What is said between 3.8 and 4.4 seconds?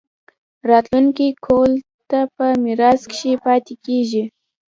کيږي